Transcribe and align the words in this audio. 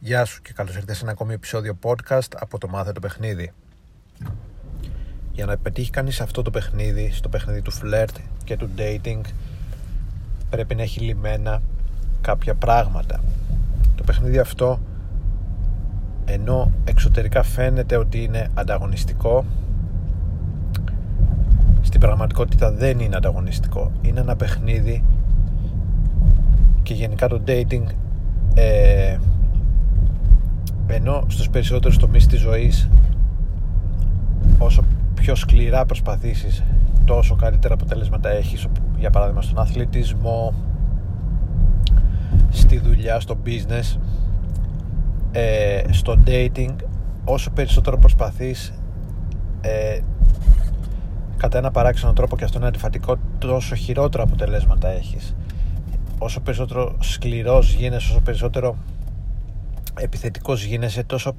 Γεια 0.00 0.24
σου 0.24 0.42
και 0.42 0.52
καλώς 0.52 0.76
ήρθες 0.76 0.96
σε 0.96 1.02
ένα 1.02 1.12
ακόμη 1.12 1.34
επεισόδιο 1.34 1.78
podcast 1.82 2.28
από 2.36 2.58
το 2.58 2.68
Μάθε 2.68 2.92
το 2.92 3.00
Παιχνίδι. 3.00 3.52
Για 5.32 5.46
να 5.46 5.56
πετύχει 5.56 5.90
κανείς 5.90 6.20
αυτό 6.20 6.42
το 6.42 6.50
παιχνίδι, 6.50 7.10
στο 7.12 7.28
παιχνίδι 7.28 7.62
του 7.62 7.70
φλερτ 7.70 8.16
και 8.44 8.56
του 8.56 8.70
dating, 8.76 9.20
πρέπει 10.50 10.74
να 10.74 10.82
έχει 10.82 11.00
λιμένα 11.00 11.62
κάποια 12.20 12.54
πράγματα. 12.54 13.20
Το 13.94 14.02
παιχνίδι 14.02 14.38
αυτό, 14.38 14.80
ενώ 16.24 16.72
εξωτερικά 16.84 17.42
φαίνεται 17.42 17.96
ότι 17.96 18.22
είναι 18.22 18.50
ανταγωνιστικό, 18.54 19.44
στην 21.82 22.00
πραγματικότητα 22.00 22.70
δεν 22.70 22.98
είναι 22.98 23.16
ανταγωνιστικό. 23.16 23.92
Είναι 24.02 24.20
ένα 24.20 24.36
παιχνίδι 24.36 25.04
και 26.82 26.94
γενικά 26.94 27.28
το 27.28 27.40
dating 27.46 27.84
ε, 28.54 29.16
ενώ 30.88 31.24
στους 31.28 31.50
περισσότερους 31.50 31.96
τομείς 31.96 32.26
της 32.26 32.40
ζωής 32.40 32.88
όσο 34.58 34.84
πιο 35.14 35.34
σκληρά 35.34 35.84
προσπαθήσεις 35.84 36.64
τόσο 37.04 37.34
καλύτερα 37.34 37.74
αποτελέσματα 37.74 38.28
έχεις 38.28 38.66
για 38.98 39.10
παράδειγμα 39.10 39.42
στον 39.42 39.58
αθλητισμό 39.58 40.54
στη 42.50 42.78
δουλειά, 42.78 43.20
στο 43.20 43.36
business 43.46 43.98
ε, 45.32 45.82
στο 45.90 46.16
dating 46.26 46.74
όσο 47.24 47.50
περισσότερο 47.50 47.98
προσπαθείς 47.98 48.72
ε, 49.60 49.98
κατά 51.36 51.58
ένα 51.58 51.70
παράξενο 51.70 52.12
τρόπο 52.12 52.36
και 52.36 52.44
αυτό 52.44 52.58
είναι 52.58 52.66
αντιφατικό 52.66 53.16
τόσο 53.38 53.74
χειρότερα 53.74 54.22
αποτελέσματα 54.22 54.88
έχεις. 54.88 55.36
Όσο 56.18 56.40
περισσότερο 56.40 56.96
σκληρός 57.00 57.72
γίνεσαι 57.72 58.10
όσο 58.10 58.20
περισσότερο 58.20 58.76
επιθετικός 59.98 60.64
γίνεσαι 60.64 61.02
τόσο 61.02 61.36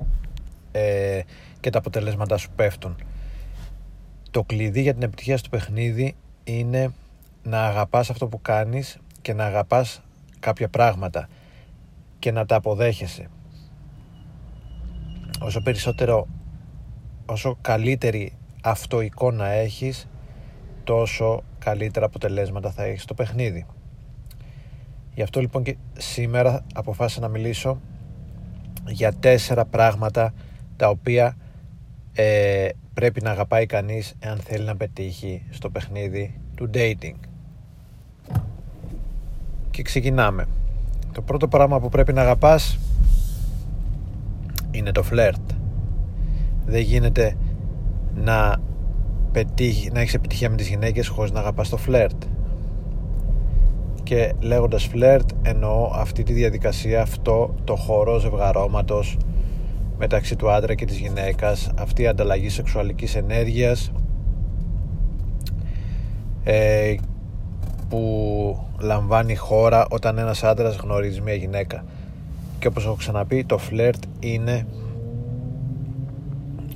ε, 0.71 1.21
και 1.59 1.69
τα 1.69 1.77
αποτελέσματα 1.77 2.37
σου 2.37 2.49
πέφτουν. 2.55 2.95
Το 4.31 4.43
κλειδί 4.43 4.81
για 4.81 4.93
την 4.93 5.01
επιτυχία 5.01 5.37
στο 5.37 5.49
παιχνίδι 5.49 6.15
είναι 6.43 6.93
να 7.43 7.65
αγαπάς 7.65 8.09
αυτό 8.09 8.27
που 8.27 8.41
κάνεις 8.41 8.97
και 9.21 9.33
να 9.33 9.45
αγαπάς 9.45 10.01
κάποια 10.39 10.67
πράγματα 10.67 11.29
και 12.19 12.31
να 12.31 12.45
τα 12.45 12.55
αποδέχεσαι. 12.55 13.29
Όσο 15.39 15.61
περισσότερο 15.61 16.27
όσο 17.25 17.57
καλύτερη 17.61 18.33
αυτοεικόνα 18.61 19.45
έχεις 19.45 20.07
τόσο 20.83 21.43
καλύτερα 21.59 22.05
αποτελέσματα 22.05 22.71
θα 22.71 22.83
έχεις 22.83 23.01
στο 23.01 23.13
παιχνίδι. 23.13 23.65
Γι' 25.13 25.21
αυτό 25.21 25.39
λοιπόν 25.39 25.63
και 25.63 25.77
σήμερα 25.97 26.65
αποφάσισα 26.73 27.21
να 27.21 27.27
μιλήσω 27.27 27.81
για 28.87 29.13
τέσσερα 29.13 29.65
πράγματα 29.65 30.33
τα 30.75 30.89
οποία 30.89 31.37
ε, 32.13 32.69
πρέπει 32.93 33.21
να 33.21 33.31
αγαπάει 33.31 33.65
κανείς 33.65 34.13
εάν 34.19 34.37
θέλει 34.37 34.65
να 34.65 34.75
πετύχει 34.75 35.43
στο 35.49 35.69
παιχνίδι 35.69 36.39
του 36.55 36.69
dating. 36.73 37.15
Και 39.71 39.81
ξεκινάμε. 39.81 40.47
Το 41.11 41.21
πρώτο 41.21 41.47
πράγμα 41.47 41.79
που 41.79 41.89
πρέπει 41.89 42.13
να 42.13 42.21
αγαπάς 42.21 42.79
είναι 44.71 44.91
το 44.91 45.03
φλερτ. 45.03 45.51
Δεν 46.65 46.81
γίνεται 46.81 47.37
να, 48.15 48.61
πετύχει, 49.31 49.91
να 49.91 49.99
έχεις 49.99 50.13
επιτυχία 50.13 50.49
με 50.49 50.55
τις 50.55 50.67
γυναίκες 50.67 51.07
χωρίς 51.07 51.31
να 51.31 51.39
αγαπάς 51.39 51.69
το 51.69 51.77
φλερτ 51.77 52.23
και 54.09 54.33
λέγοντας 54.39 54.85
φλερτ 54.85 55.29
εννοώ 55.41 55.91
αυτή 55.93 56.23
τη 56.23 56.33
διαδικασία 56.33 57.01
αυτό 57.01 57.55
το 57.63 57.75
χώρο 57.75 58.19
ζευγαρώματος 58.19 59.17
μεταξύ 59.97 60.35
του 60.35 60.51
άντρα 60.51 60.73
και 60.73 60.85
της 60.85 60.97
γυναίκας 60.97 61.71
αυτή 61.79 62.01
η 62.01 62.07
ανταλλαγή 62.07 62.49
σεξουαλικής 62.49 63.15
ενέργειας 63.15 63.91
ε, 66.43 66.95
που 67.89 68.67
λαμβάνει 68.79 69.35
χώρα 69.35 69.85
όταν 69.89 70.17
ένας 70.17 70.43
άντρας 70.43 70.75
γνωρίζει 70.75 71.21
μια 71.21 71.35
γυναίκα. 71.35 71.83
Και 72.59 72.67
όπως 72.67 72.85
έχω 72.85 72.95
ξαναπεί 72.95 73.43
το 73.43 73.57
φλερτ 73.57 74.03
είναι 74.19 74.65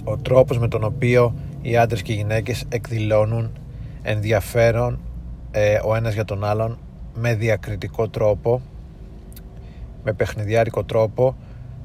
ο 0.04 0.18
τρόπος 0.18 0.58
με 0.60 0.68
τον 0.68 0.84
οποίο 0.84 1.34
οι 1.62 1.78
άντρες 1.78 2.02
και 2.02 2.12
οι 2.12 2.16
γυναίκες 2.16 2.64
εκδηλώνουν 2.70 3.52
ενδιαφέρον 4.02 5.00
ε, 5.52 5.80
ο 5.86 5.96
ένας 5.96 6.14
για 6.14 6.26
τον 6.26 6.44
άλλον 6.44 6.78
με 7.14 7.36
διακριτικό 7.36 8.10
τρόπο 8.10 8.62
με 10.04 10.14
παιχνιδιάρικο 10.14 10.84
τρόπο 10.84 11.36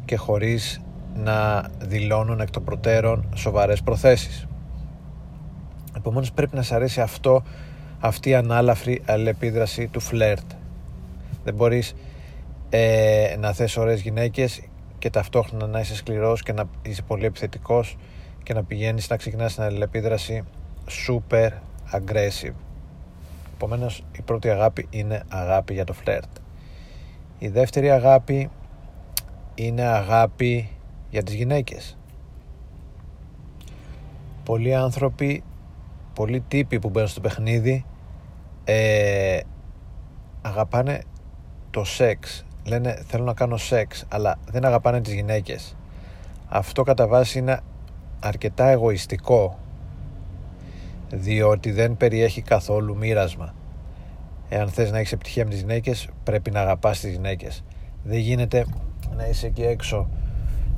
και 0.04 0.16
χωρίς 0.16 0.80
να 1.14 1.68
δηλώνουν 1.78 2.40
εκ 2.40 2.50
των 2.50 2.64
προτέρων 2.64 3.28
σοβαρές 3.34 3.82
προθέσεις. 3.82 4.46
Επομένως 5.96 6.32
πρέπει 6.32 6.56
να 6.56 6.62
σας 6.62 6.76
αρέσει 6.76 7.00
αυτό 7.00 7.42
αυτή 8.00 8.28
η 8.28 8.34
ανάλαφρη 8.34 9.02
αλληλεπίδραση 9.06 9.86
του 9.86 10.00
φλερτ. 10.00 10.50
Δεν 11.44 11.54
μπορείς 11.54 11.94
ε, 12.68 13.36
να 13.38 13.52
θες 13.52 13.76
ωραίες 13.76 14.00
γυναίκες 14.00 14.62
και 14.98 15.10
ταυτόχρονα 15.10 15.66
να 15.66 15.80
είσαι 15.80 15.96
σκληρός 15.96 16.42
και 16.42 16.52
να 16.52 16.64
είσαι 16.82 17.02
πολύ 17.02 17.24
επιθετικός 17.24 17.96
και 18.42 18.54
να 18.54 18.64
πηγαίνεις 18.64 19.08
να 19.08 19.16
ξεκινάς 19.16 19.54
την 19.54 19.62
αλληλεπίδραση 19.62 20.44
super 21.06 21.50
aggressive 21.92 22.67
Επομένως 23.60 24.04
η 24.12 24.22
πρώτη 24.22 24.50
αγάπη 24.50 24.86
είναι 24.90 25.22
αγάπη 25.28 25.74
για 25.74 25.84
το 25.84 25.92
φλερτ. 25.92 26.30
Η 27.38 27.48
δεύτερη 27.48 27.90
αγάπη 27.90 28.50
είναι 29.54 29.82
αγάπη 29.82 30.70
για 31.10 31.22
τις 31.22 31.34
γυναίκες. 31.34 31.98
Πολλοί 34.44 34.74
άνθρωποι, 34.74 35.44
πολλοί 36.14 36.40
τύποι 36.40 36.78
που 36.78 36.88
μπαίνουν 36.90 37.08
στο 37.08 37.20
παιχνίδι 37.20 37.84
ε, 38.64 39.40
αγαπάνε 40.42 41.00
το 41.70 41.84
σεξ. 41.84 42.44
Λένε 42.64 43.02
θέλω 43.06 43.24
να 43.24 43.34
κάνω 43.34 43.56
σεξ, 43.56 44.04
αλλά 44.08 44.38
δεν 44.50 44.64
αγαπάνε 44.64 45.00
τις 45.00 45.12
γυναίκες. 45.12 45.76
Αυτό 46.48 46.82
κατά 46.82 47.06
βάση 47.06 47.38
είναι 47.38 47.60
αρκετά 48.20 48.68
εγωιστικό 48.68 49.58
διότι 51.10 51.70
δεν 51.70 51.96
περιέχει 51.96 52.42
καθόλου 52.42 52.96
μοίρασμα. 52.96 53.54
Εάν 54.48 54.68
θες 54.68 54.90
να 54.90 54.98
έχεις 54.98 55.12
επιτυχία 55.12 55.44
με 55.44 55.50
τις 55.50 55.60
γυναίκες 55.60 56.08
πρέπει 56.24 56.50
να 56.50 56.60
αγαπάς 56.60 57.00
τις 57.00 57.10
γυναίκες. 57.10 57.64
Δεν 58.02 58.18
γίνεται 58.18 58.64
να 59.16 59.26
είσαι 59.26 59.46
εκεί 59.46 59.62
έξω 59.62 60.08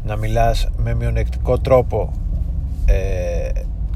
να 0.05 0.17
μιλάς 0.17 0.69
με 0.77 0.95
μειονεκτικό 0.95 1.59
τρόπο 1.59 2.13
ε, 2.87 3.51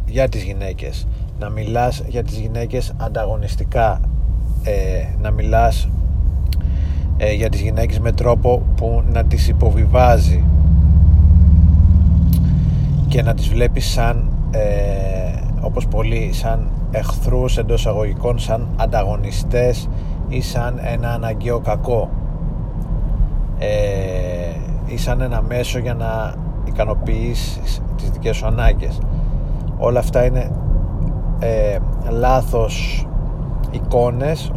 για 0.07 0.29
τις 0.29 0.43
γυναίκες 0.43 1.07
να 1.39 1.51
μιλάς 1.51 2.03
για 2.09 2.23
τις 2.23 2.39
γυναίκες 2.39 2.93
ανταγωνιστικά 2.97 4.01
ε, 4.63 5.05
να 5.21 5.31
μιλάς 5.31 5.89
ε, 7.17 7.33
για 7.33 7.49
τις 7.49 7.61
γυναίκες 7.61 7.99
με 7.99 8.13
τρόπο 8.13 8.63
που 8.77 9.03
να 9.13 9.25
τις 9.25 9.49
υποβιβάζει 9.49 10.45
και 13.09 13.23
να 13.23 13.35
τις 13.35 13.49
βλέπεις 13.49 13.87
σαν 13.87 14.33
όπως 15.75 15.89
πολλοί 15.89 16.31
σαν 16.33 16.71
εχθρούς 16.91 17.59
εντός 17.59 17.87
αγωγικών 17.87 18.39
σαν 18.39 18.69
ανταγωνιστές 18.77 19.89
ή 20.29 20.41
σαν 20.41 20.81
ένα 20.83 21.11
αναγκαίο 21.11 21.61
κακό. 21.61 22.11
Ε, 23.59 23.67
ή 24.87 24.97
σαν 24.97 25.21
ένα 25.21 25.43
μέσο 25.43 25.79
για 25.79 25.95
να 25.95 26.35
ικανοποιήσεις 26.65 27.83
τις 27.97 28.11
δικές 28.11 28.37
σου 28.37 28.47
ανάγκες. 28.47 29.01
Όλα 29.79 29.99
αυτά 29.99 30.25
είναι 30.25 30.51
ε, 31.39 31.79
λάθος 32.11 33.07
εικόνες 33.71 34.53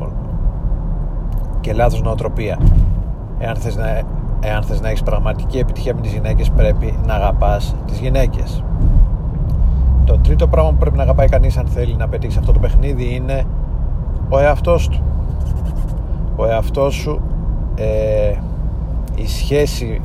και 1.61 1.73
λάθος 1.73 2.01
νοοτροπία. 2.01 2.57
Εάν 3.37 3.55
θες 3.55 3.75
να, 3.75 4.01
εάν 4.39 4.63
θες 4.63 4.81
να 4.81 4.87
έχεις 4.87 5.03
πραγματική 5.03 5.57
επιτυχία 5.57 5.95
με 5.95 6.01
τις 6.01 6.13
γυναίκες 6.13 6.49
πρέπει 6.49 6.99
να 7.05 7.13
αγαπάς 7.13 7.75
τις 7.85 7.99
γυναίκες 7.99 8.63
το 10.07 10.17
τρίτο 10.17 10.47
πράγμα 10.47 10.69
που 10.69 10.77
πρέπει 10.77 10.97
να 10.97 11.03
αγαπάει 11.03 11.27
κανείς 11.27 11.57
αν 11.57 11.67
θέλει 11.67 11.95
να 11.95 12.07
πετύχει 12.07 12.37
αυτό 12.37 12.51
το 12.51 12.59
παιχνίδι 12.59 13.15
είναι 13.15 13.43
ο 14.29 14.39
εαυτός 14.39 14.87
του. 14.87 15.03
Ο 16.35 16.45
εαυτός 16.45 16.95
σου, 16.95 17.21
ε, 17.75 18.33
η, 19.15 19.27
σχέση, 19.27 20.01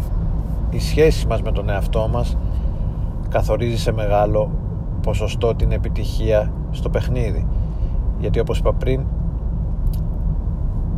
η 0.71 0.81
σχέση 0.81 1.27
μας 1.27 1.43
με 1.43 1.53
τον 1.53 1.69
εαυτό 1.69 2.09
μας 2.13 2.37
καθορίζει 3.29 3.79
σε 3.79 3.93
μεγάλο 3.93 4.51
ποσοστό 5.03 5.55
την 5.55 5.73
επιτυχία 5.73 6.53
στο 6.71 6.89
παιχνίδι. 6.89 7.47
Γιατί 8.19 8.39
όπως 8.41 8.59
είπα 8.59 8.73
πριν, 8.73 9.01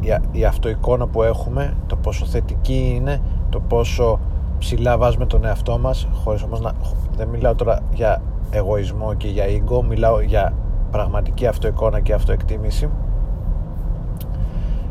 η, 0.01 0.09
η 0.33 0.45
αυτοεικόνα 0.45 1.07
που 1.07 1.23
έχουμε, 1.23 1.75
το 1.87 1.97
πόσο 1.97 2.25
θετική 2.25 2.93
είναι, 2.97 3.21
το 3.51 3.61
πόσο 3.61 4.21
ψηλά 4.59 4.99
βάζουμε 4.99 5.27
τον 5.27 5.45
εαυτό 5.45 5.79
μας, 5.79 6.09
χωρίς 6.25 6.43
όμως 6.43 6.61
να, 6.61 6.73
δεν 7.17 7.29
μιλάω 7.29 7.55
τώρα 7.55 7.81
για 7.95 8.23
εγωισμό 8.55 9.15
και 9.15 9.29
για 9.29 9.45
ego 9.45 9.83
μιλάω 9.89 10.21
για 10.21 10.53
πραγματική 10.91 11.47
αυτοεικόνα 11.47 12.01
και 12.01 12.13
αυτοεκτίμηση. 12.13 12.89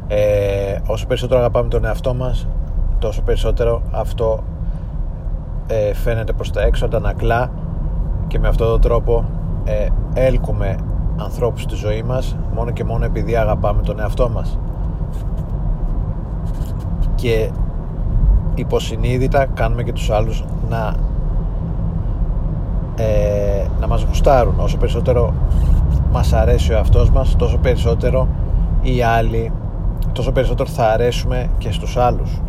Ε, 0.07 0.77
όσο 0.88 1.07
περισσότερο 1.07 1.39
αγαπάμε 1.39 1.69
τον 1.69 1.86
εαυτό 1.86 2.13
μας 2.13 2.48
τόσο 3.00 3.21
περισσότερο 3.21 3.81
αυτό 3.92 4.44
ε, 5.68 5.94
φαίνεται 5.94 6.33
προς 6.33 6.51
τα 6.51 6.62
έξω 6.62 6.86
αντανακλά 6.86 7.51
και 8.27 8.39
με 8.39 8.48
αυτόν 8.48 8.68
τον 8.68 8.81
τρόπο 8.81 9.25
ε, 9.63 9.88
έλκουμε 10.13 10.75
ανθρώπους 11.18 11.62
στη 11.62 11.75
ζωή 11.75 12.04
μας 12.04 12.38
μόνο 12.54 12.71
και 12.71 12.83
μόνο 12.83 13.06
επειδή 13.06 13.36
αγαπάμε 13.36 13.81
τον 13.81 14.00
εαυτό 14.00 14.30
μας. 14.30 14.60
Και 17.15 17.51
υποσυνείδητα 18.56 19.45
κάνουμε 19.45 19.83
και 19.83 19.94
τους 19.94 20.10
άλλους 20.10 20.44
να 20.69 20.94
ε, 22.95 23.52
να 23.80 23.88
μας 23.88 24.04
γουστάρουν. 24.04 24.60
Όσο 24.60 24.77
περισσότερο 24.77 25.33
μας 26.12 26.33
αρέσει 26.33 26.71
ο 26.71 26.75
εαυτός 26.75 27.10
μας 27.10 27.36
τόσο 27.36 27.57
περισσότερο 27.57 28.27
οι 28.81 29.01
άλλοι 29.01 29.51
τόσο 30.12 30.31
περισσότερο 30.31 30.69
θα 30.69 30.89
αρέσουμε 30.89 31.50
και 31.57 31.71
στους 31.71 31.98
άλλους. 31.98 32.42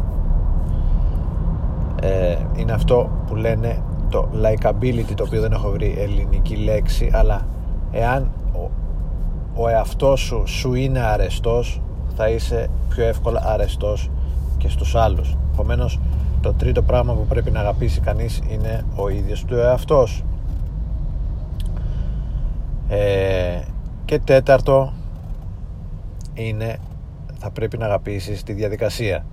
Ε, 2.00 2.36
είναι 2.56 2.72
αυτό 2.72 3.10
που 3.26 3.34
λένε 3.34 3.82
το 4.08 4.28
likability 4.42 5.12
το 5.14 5.24
οποίο 5.26 5.40
δεν 5.40 5.52
έχω 5.52 5.70
βρει 5.70 5.94
ελληνική 5.98 6.56
λέξη 6.56 7.10
αλλά 7.12 7.46
εάν 7.90 8.30
ο, 8.52 8.70
ο 9.54 9.68
εαυτός 9.68 10.20
σου 10.20 10.42
σου 10.46 10.74
είναι 10.74 11.00
αρεστός 11.00 11.80
θα 12.14 12.28
είσαι 12.28 12.68
πιο 12.88 13.04
εύκολα 13.04 13.42
αρεστός 13.46 14.10
και 14.58 14.68
στους 14.68 14.94
άλλους. 14.94 15.36
Επομένως 15.52 16.00
το 16.40 16.52
τρίτο 16.52 16.82
πράγμα 16.82 17.12
που 17.12 17.26
πρέπει 17.28 17.50
να 17.50 17.60
αγαπήσει 17.60 18.00
κανείς 18.00 18.42
είναι 18.48 18.84
ο 18.96 19.08
ίδιος 19.08 19.44
του 19.44 19.54
εαυτός 19.54 20.24
ε, 22.88 23.60
και 24.04 24.18
τέταρτο 24.18 24.92
είναι 26.34 26.78
θα 27.38 27.50
πρέπει 27.50 27.78
να 27.78 27.84
αγαπήσεις 27.84 28.42
τη 28.42 28.52
διαδικασία. 28.52 29.26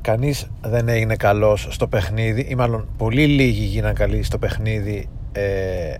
Κανείς 0.00 0.50
δεν 0.62 0.88
έγινε 0.88 1.16
καλός 1.16 1.68
στο 1.70 1.88
παιχνίδι 1.88 2.40
ή 2.40 2.54
μάλλον 2.54 2.88
πολύ 2.96 3.26
λίγοι 3.26 3.64
γίναν 3.64 3.94
καλοί 3.94 4.22
στο 4.22 4.38
παιχνίδι 4.38 5.08
ε, 5.32 5.94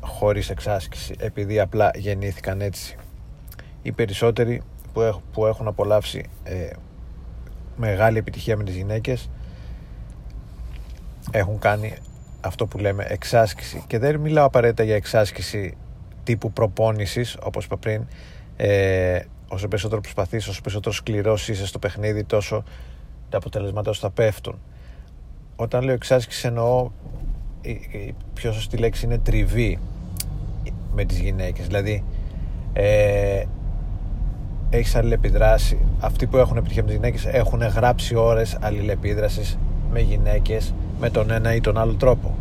χωρίς 0.00 0.50
εξάσκηση 0.50 1.14
επειδή 1.18 1.60
απλά 1.60 1.90
γεννήθηκαν 1.94 2.60
έτσι. 2.60 2.96
Οι 3.82 3.92
περισσότεροι 3.92 4.62
που, 4.92 5.20
που 5.32 5.46
έχουν 5.46 5.66
απολαύσει 5.66 6.24
ε, 6.42 6.68
μεγάλη 7.76 8.18
επιτυχία 8.18 8.56
με 8.56 8.64
τις 8.64 8.76
γυναίκες 8.76 9.30
έχουν 11.30 11.58
κάνει 11.58 11.92
αυτό 12.46 12.66
που 12.66 12.78
λέμε 12.78 13.04
εξάσκηση. 13.08 13.84
Και 13.86 13.98
δεν 13.98 14.20
μιλάω 14.20 14.46
απαραίτητα 14.46 14.82
για 14.82 14.94
εξάσκηση 14.94 15.76
τύπου 16.24 16.52
προπόνησης 16.52 17.36
όπως 17.42 17.64
είπα 17.64 17.76
πριν. 17.76 18.06
Ε, 18.56 19.20
όσο 19.48 19.68
περισσότερο 19.68 20.00
προσπαθείς 20.00 20.48
όσο 20.48 20.60
περισσότερο 20.60 20.94
σκληρός 20.94 21.48
είσαι 21.48 21.66
στο 21.66 21.78
παιχνίδι 21.78 22.24
τόσο 22.24 22.64
τα 23.28 23.36
αποτελέσματα 23.38 23.92
σου 23.92 24.00
θα 24.00 24.10
πέφτουν. 24.10 24.58
Όταν 25.56 25.84
λέω 25.84 25.94
εξάσκηση 25.94 26.46
εννοώ 26.46 26.90
η, 27.60 27.70
η 27.70 28.14
πιο 28.34 28.52
σωστή 28.52 28.76
λέξη 28.76 29.04
είναι 29.04 29.18
τριβή 29.18 29.78
με 30.94 31.04
τις 31.04 31.18
γυναίκες. 31.18 31.66
Δηλαδή 31.66 32.04
ε, 32.72 33.42
έχεις 34.70 34.96
αλληλεπιδράσει. 34.96 35.78
Αυτοί 36.00 36.26
που 36.26 36.36
έχουν 36.36 36.56
επιτυχία 36.56 36.82
με 36.82 36.88
τις 36.88 36.96
γυναίκες 36.96 37.26
έχουν 37.26 37.62
γράψει 37.62 38.14
ώρες 38.14 38.58
αλληλεπίδρασης 38.60 39.58
με 39.90 40.00
γυναίκες 40.00 40.74
με 41.00 41.10
τον 41.10 41.30
ένα 41.30 41.54
ή 41.54 41.60
τον 41.60 41.78
άλλο 41.78 41.94
τρόπο. 41.94 42.34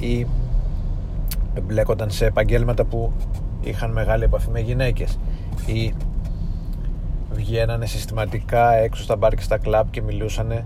Ή 0.00 0.26
εμπλέκονταν 1.54 2.10
σε 2.10 2.26
επαγγέλματα 2.26 2.84
που 2.84 3.12
είχαν 3.60 3.92
μεγάλη 3.92 4.24
επαφή 4.24 4.50
με 4.50 4.60
γυναίκες. 4.60 5.18
Ή 5.66 5.94
βγαίνανε 7.30 7.86
συστηματικά 7.86 8.74
έξω 8.74 9.02
στα 9.02 9.16
μπαρ 9.16 9.34
και 9.34 9.42
στα 9.42 9.58
κλαμπ 9.58 9.90
και 9.90 10.02
μιλούσαν 10.02 10.64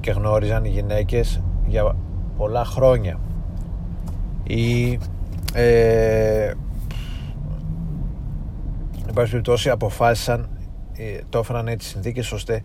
και 0.00 0.10
γνώριζαν 0.10 0.64
οι 0.64 0.68
γυναίκες 0.68 1.42
για 1.66 1.96
πολλά 2.36 2.64
χρόνια. 2.64 3.18
Ή 4.42 4.98
ε, 5.52 6.52
εν 9.06 9.12
πάση 9.14 9.30
περιπτώσει 9.30 9.70
αποφάσισαν 9.70 10.48
ε, 10.96 11.18
το 11.28 11.38
έφεραν 11.38 11.68
έτσι 11.68 11.88
συνθήκες 11.88 12.32
ώστε 12.32 12.60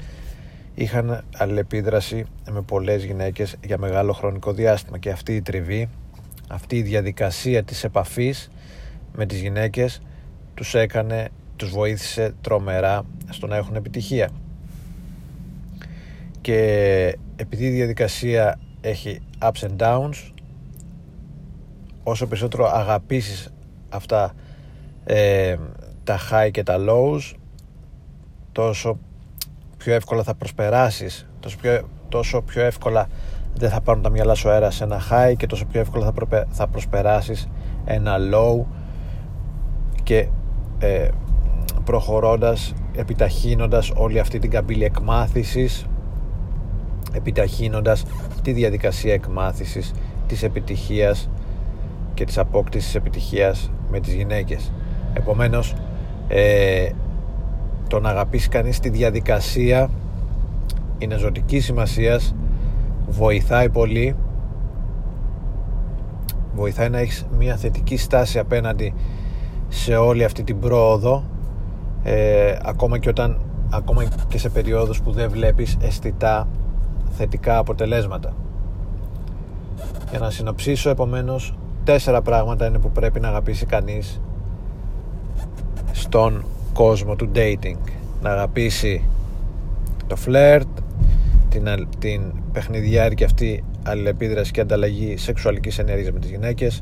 είχαν 0.81 1.23
αλληλεπίδραση 1.37 2.25
με 2.51 2.61
πολλές 2.61 3.03
γυναίκες 3.03 3.55
για 3.63 3.77
μεγάλο 3.77 4.13
χρονικό 4.13 4.53
διάστημα. 4.53 4.97
Και 4.97 5.09
αυτή 5.09 5.35
η 5.35 5.41
τριβή 5.41 5.89
αυτή 6.47 6.77
η 6.77 6.81
διαδικασία 6.81 7.63
της 7.63 7.83
επαφής 7.83 8.51
με 9.15 9.25
τις 9.25 9.41
γυναίκες 9.41 10.01
τους 10.53 10.73
έκανε 10.73 11.29
τους 11.55 11.69
βοήθησε 11.69 12.33
τρομερά 12.41 13.03
στο 13.29 13.47
να 13.47 13.55
έχουν 13.55 13.75
επιτυχία. 13.75 14.29
Και 16.41 16.57
επειδή 17.35 17.65
η 17.65 17.69
διαδικασία 17.69 18.59
έχει 18.81 19.19
ups 19.41 19.67
and 19.67 19.77
downs 19.77 20.31
όσο 22.03 22.27
περισσότερο 22.27 22.65
αγαπήσεις 22.65 23.49
αυτά 23.89 24.33
ε, 25.03 25.55
τα 26.03 26.19
high 26.31 26.49
και 26.51 26.63
τα 26.63 26.77
lows 26.79 27.33
τόσο 28.51 28.99
πιο 29.83 29.93
εύκολα 29.93 30.23
θα 30.23 30.33
προσπεράσεις 30.35 31.29
τόσο 31.39 31.57
πιο, 31.61 31.81
τόσο 32.09 32.41
πιο 32.41 32.61
εύκολα 32.61 33.07
δεν 33.53 33.69
θα 33.69 33.81
πάρουν 33.81 34.01
τα 34.01 34.09
μυαλά 34.09 34.33
σου 34.33 34.49
αέρα 34.49 34.71
σε 34.71 34.83
ένα 34.83 35.01
high 35.11 35.33
και 35.37 35.47
τόσο 35.47 35.65
πιο 35.65 35.79
εύκολα 35.79 36.05
θα, 36.05 36.11
προπε, 36.11 36.45
θα 36.49 36.67
προσπεράσεις 36.67 37.49
ένα 37.85 38.15
low. 38.33 38.65
Και 40.03 40.27
ε, 40.79 41.07
προχωρώντας, 41.83 42.73
επιταχύνοντας 42.95 43.91
όλη 43.95 44.19
αυτή 44.19 44.39
την 44.39 44.49
καμπύλη 44.49 44.83
εκμάθησης 44.83 45.85
επιταχύνοντας 47.13 48.05
τη 48.41 48.51
διαδικασία 48.51 49.13
εκμάθησης 49.13 49.93
της 50.27 50.43
επιτυχίας 50.43 51.29
και 52.13 52.25
της 52.25 52.37
απόκτησης 52.37 52.95
επιτυχίας 52.95 53.71
με 53.89 53.99
τις 53.99 54.13
γυναίκες. 54.13 54.71
Επομένως 55.13 55.73
ε, 56.27 56.89
το 57.91 57.99
να 57.99 58.09
αγαπήσει 58.09 58.49
κανείς 58.49 58.79
τη 58.79 58.89
διαδικασία 58.89 59.89
είναι 60.97 61.17
ζωτική 61.17 61.59
σημασίας 61.59 62.35
βοηθάει 63.09 63.69
πολύ. 63.69 64.15
Βοηθάει 66.53 66.89
να 66.89 66.99
έχεις 66.99 67.25
μια 67.37 67.55
θετική 67.55 67.97
στάση 67.97 68.39
απέναντι 68.39 68.93
σε 69.67 69.95
όλη 69.95 70.23
αυτή 70.23 70.43
την 70.43 70.59
πρόοδο 70.59 71.23
ε, 72.03 72.57
ακόμα 72.63 72.97
και 72.97 73.09
όταν 73.09 73.39
ακόμα 73.69 74.03
και 74.27 74.37
σε 74.37 74.49
περιόδους 74.49 75.01
που 75.01 75.11
δεν 75.11 75.29
βλέπεις 75.29 75.77
αισθητά 75.81 76.47
θετικά 77.17 77.57
αποτελέσματα. 77.57 78.33
Για 80.09 80.19
να 80.19 80.29
συνοψίσω 80.29 80.89
επομένως 80.89 81.57
τέσσερα 81.83 82.21
πράγματα 82.21 82.65
είναι 82.65 82.79
που 82.79 82.91
πρέπει 82.91 83.19
να 83.19 83.27
αγαπήσει 83.27 83.65
κανείς 83.65 84.21
στον 85.91 86.43
κόσμο 86.73 87.15
του 87.15 87.31
dating. 87.35 87.77
Να 88.21 88.31
αγαπήσει 88.31 89.03
το 90.07 90.15
φλερτ 90.15 90.67
την, 91.49 91.87
την 91.99 92.21
παιχνιδιάρικη 92.51 93.23
αυτή 93.23 93.63
αλληλεπίδραση 93.83 94.51
και 94.51 94.61
ανταλλαγή 94.61 95.17
σεξουαλικής 95.17 95.79
ενέργειας 95.79 96.11
με 96.13 96.19
τις 96.19 96.29
γυναίκες. 96.29 96.81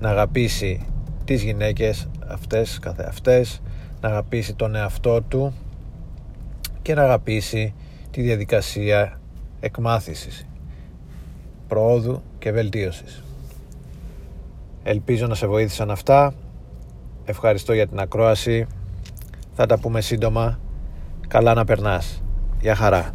Να 0.00 0.08
αγαπήσει 0.10 0.86
τις 1.24 1.42
γυναίκες 1.42 2.08
αυτές 2.26 2.78
καθεαυτές 2.78 3.60
να 4.00 4.08
αγαπήσει 4.08 4.54
τον 4.54 4.74
εαυτό 4.74 5.22
του 5.22 5.54
και 6.82 6.94
να 6.94 7.02
αγαπήσει 7.02 7.74
τη 8.10 8.22
διαδικασία 8.22 9.20
εκμάθησης 9.60 10.46
προόδου 11.68 12.22
και 12.38 12.52
βελτίωσης. 12.52 13.22
Ελπίζω 14.82 15.26
να 15.26 15.34
σε 15.34 15.46
βοήθησαν 15.46 15.90
αυτά. 15.90 16.34
Ευχαριστώ 17.24 17.72
για 17.72 17.86
την 17.86 17.98
ακρόαση 17.98 18.66
θα 19.60 19.66
τα 19.66 19.78
πούμε 19.78 20.00
σύντομα. 20.00 20.58
Καλά 21.28 21.54
να 21.54 21.64
περνάς. 21.64 22.22
Γεια 22.60 22.74
χαρά 22.74 23.14